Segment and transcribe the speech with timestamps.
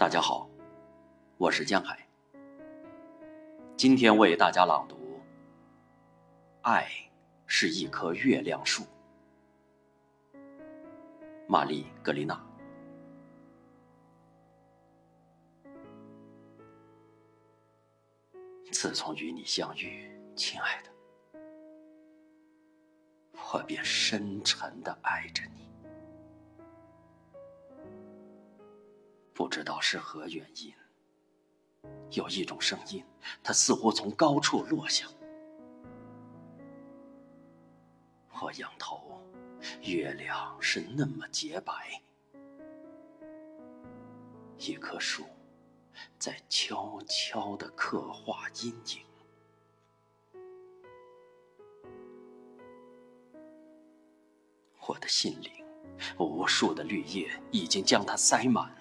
[0.00, 0.48] 大家好，
[1.36, 2.08] 我是江海。
[3.76, 4.96] 今天为大家朗读
[6.62, 6.90] 《爱
[7.44, 8.82] 是一棵月亮树》，
[11.46, 12.42] 玛丽·格丽娜。
[18.72, 20.90] 自从与你相遇，亲爱的，
[23.52, 25.68] 我便深沉的爱着你。
[29.40, 30.74] 不知道是何原因，
[32.10, 33.02] 有一种声音，
[33.42, 35.06] 它似乎从高处落下。
[38.38, 39.18] 我仰头，
[39.80, 42.02] 月亮是那么洁白，
[44.58, 45.24] 一棵树
[46.18, 49.06] 在悄悄地刻画阴影。
[54.86, 55.64] 我的心灵，
[56.18, 58.78] 无数的绿叶已经将它塞满。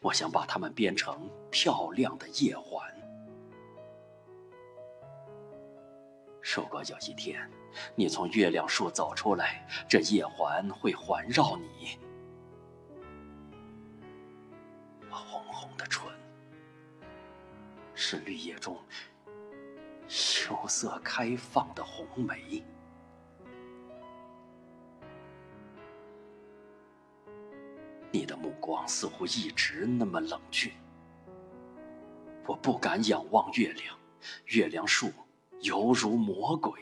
[0.00, 2.86] 我想把它们编成漂亮的叶环。
[6.56, 7.48] 如果有一天
[7.94, 11.98] 你从月亮树走出来，这叶环会环绕你。
[15.10, 16.08] 我红红的唇，
[17.94, 18.76] 是绿叶中
[20.06, 22.64] 羞涩开放的红梅。
[28.10, 30.72] 你的目光似乎一直那么冷峻，
[32.46, 33.98] 我不敢仰望月亮，
[34.46, 35.10] 月亮树
[35.60, 36.72] 犹如魔鬼。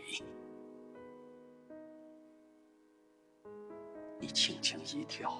[4.18, 5.36] 你轻轻一跳，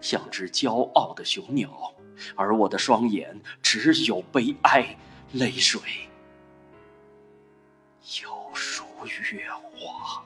[0.00, 1.94] 像只骄傲的雄鸟，
[2.34, 4.96] 而我的双眼只有悲哀、
[5.34, 5.80] 泪水，
[8.22, 10.24] 犹如月华。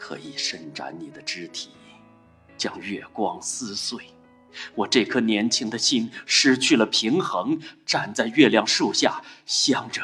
[0.00, 1.70] 可以伸展你的肢体，
[2.56, 4.02] 将月光撕碎。
[4.74, 10.02] 我这颗年轻的心失去了平衡，站在月亮树下，想着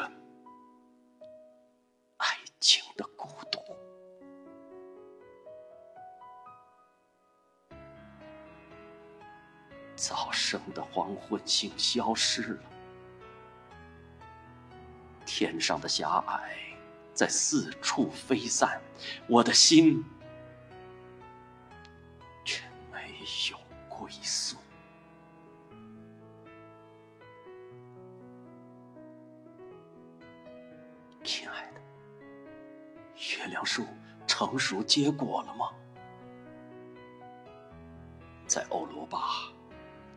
[2.17, 2.27] 爱
[2.59, 3.59] 情的孤独。
[9.95, 12.59] 早生的黄昏星消失了，
[15.25, 16.66] 天上的狭隘。
[17.17, 18.79] 在四处飞散，
[19.27, 20.05] 我的心
[22.45, 22.63] 却
[22.93, 23.17] 没
[23.49, 23.57] 有
[23.89, 24.55] 归宿。
[31.23, 31.81] 亲爱的，
[33.35, 33.83] 月亮树
[34.27, 35.71] 成熟结果了吗？
[38.45, 39.51] 在欧罗巴，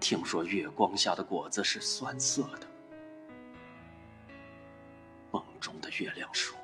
[0.01, 2.69] 听说月光下的果子是酸涩的。
[5.31, 6.55] 梦中的月亮树。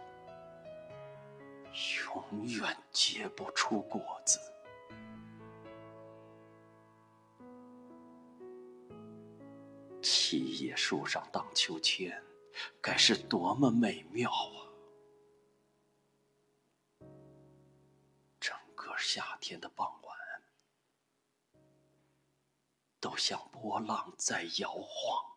[1.77, 4.41] 永远结不出果子。
[10.01, 12.23] 七叶树上荡秋千，
[12.81, 14.59] 该是多么美妙啊！
[18.41, 20.17] 整个夏天的傍晚，
[23.01, 25.36] 都像波浪在摇晃。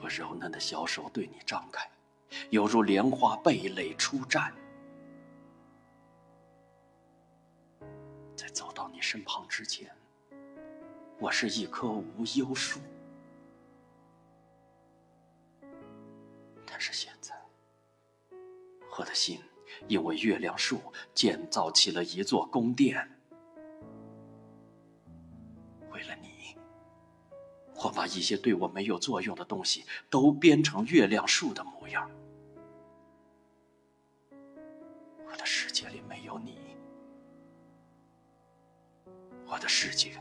[0.00, 1.88] 我柔嫩的小手对你张开，
[2.50, 4.52] 犹如莲花蓓蕾初绽。
[8.36, 9.90] 在走到你身旁之前，
[11.18, 12.80] 我是一棵无忧树。
[16.64, 17.34] 但是现在，
[18.96, 19.42] 我的心
[19.88, 20.80] 因为月亮树
[21.14, 23.17] 建造起了一座宫殿。
[27.84, 32.10] 我把一些对我没有作用的东西都编成月亮树的模样。
[35.24, 36.58] 我的世界里没有你，
[39.46, 40.20] 我的世界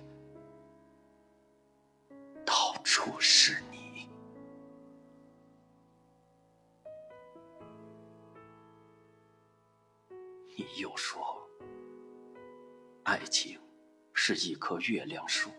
[2.46, 4.08] 到处是你。
[10.56, 11.42] 你又说，
[13.04, 13.60] 爱情
[14.14, 15.50] 是一棵月亮树。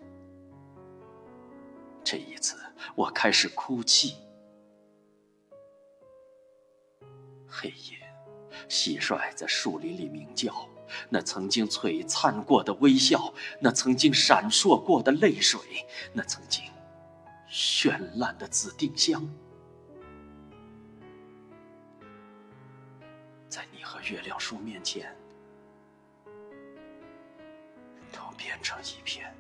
[2.11, 2.57] 这一次，
[2.95, 4.17] 我开始哭泣。
[7.47, 7.99] 黑夜，
[8.67, 10.67] 蟋蟀在树林里鸣叫，
[11.11, 15.61] 那曾经璀璨过的微笑，那曾经闪烁过的泪水，
[16.15, 16.65] 那曾经
[17.47, 19.23] 绚烂的紫丁香，
[23.51, 25.15] 在你和月亮树面前，
[28.11, 29.31] 都变成一片。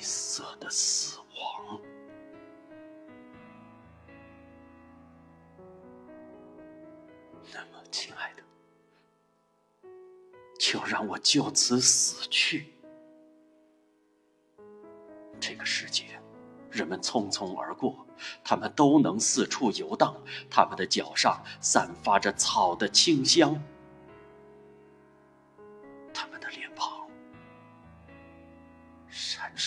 [0.00, 1.80] 色的死亡。
[7.52, 8.42] 那么，亲爱的，
[10.58, 12.72] 就让我就此死去。
[15.40, 16.04] 这个世界，
[16.70, 18.06] 人们匆匆而过，
[18.44, 20.14] 他们都能四处游荡，
[20.50, 23.60] 他们的脚上散发着草的清香，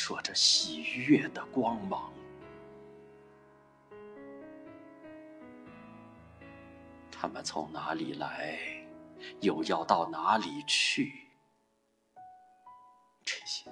[0.05, 2.11] 烁着喜悦的光芒。
[7.09, 8.59] 他们从哪里来，
[9.39, 11.29] 又要到哪里去？
[13.23, 13.71] 这些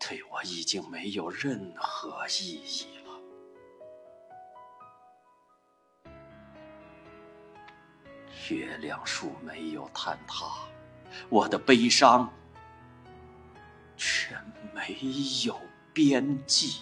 [0.00, 3.12] 对我已经没有任何意义了。
[8.50, 10.66] 月亮树没有坍塌，
[11.28, 12.28] 我的悲伤
[14.82, 14.96] 没
[15.44, 15.56] 有
[15.92, 16.80] 边际。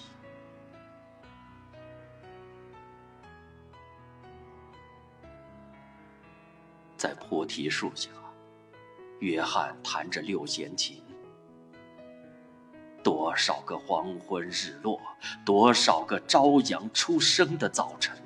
[6.96, 8.08] 在菩提树下，
[9.18, 11.02] 约翰弹着六弦琴。
[13.02, 14.98] 多少个黄昏日落，
[15.44, 18.16] 多少个朝阳初升的早晨，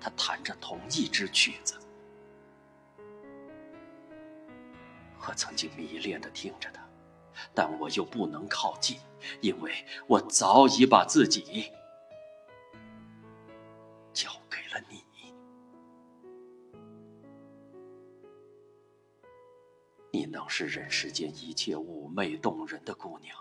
[0.00, 1.74] 他弹着同一支曲子。
[5.26, 6.79] 我曾经迷恋的听着他，
[7.54, 8.98] 但我又不能靠近，
[9.40, 9.72] 因为
[10.06, 11.70] 我早已把自己
[14.12, 15.02] 交给了你。
[20.12, 23.36] 你能是人世间一切妩媚动人的姑娘，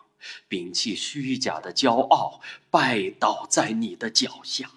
[0.47, 4.69] 摒弃虚假的骄傲，拜倒在你的脚下。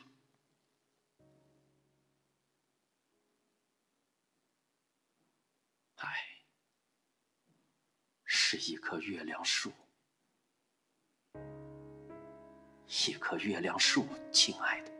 [8.54, 9.72] 是一棵月亮树，
[13.06, 14.92] 一棵月亮树，亲爱的。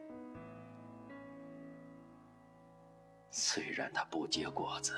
[3.31, 4.97] 虽然它不结果子。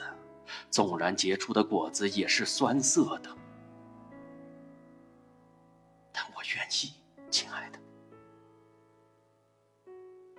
[0.70, 3.36] 纵然结出的果子也是酸涩的，
[6.12, 6.92] 但我愿意，
[7.30, 7.78] 亲爱的，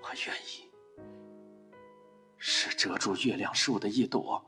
[0.02, 0.72] 我愿意
[2.38, 4.42] 是遮住月亮树的一朵